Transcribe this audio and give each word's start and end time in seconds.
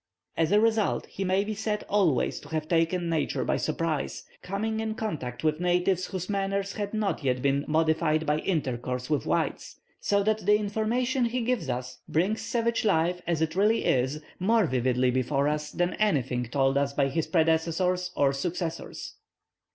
As 0.35 0.51
a 0.51 0.59
result 0.59 1.05
he 1.05 1.23
may 1.23 1.43
be 1.43 1.53
said 1.53 1.83
always 1.87 2.39
to 2.39 2.49
have 2.49 2.67
taken 2.67 3.07
nature 3.07 3.45
by 3.45 3.57
surprise, 3.57 4.23
coming 4.41 4.79
into 4.79 4.95
contact 4.95 5.43
with 5.43 5.59
natives 5.59 6.07
whose 6.07 6.27
manners 6.27 6.73
had 6.73 6.91
not 6.95 7.23
yet 7.23 7.43
been 7.43 7.63
modified 7.67 8.25
by 8.25 8.39
intercourse 8.39 9.11
with 9.11 9.27
whites; 9.27 9.79
so 9.99 10.23
that 10.23 10.39
the 10.47 10.57
information 10.57 11.25
he 11.25 11.41
gives 11.41 11.69
us 11.69 11.99
brings 12.09 12.41
savage 12.41 12.83
life, 12.83 13.21
as 13.27 13.43
it 13.43 13.53
really 13.55 13.85
is, 13.85 14.19
more 14.39 14.65
vividly 14.65 15.11
before 15.11 15.47
us 15.47 15.71
than 15.71 15.93
anything 15.99 16.45
told 16.45 16.79
us 16.79 16.93
by 16.93 17.07
his 17.07 17.27
predecessors 17.27 18.09
or 18.15 18.33
successors. 18.33 19.17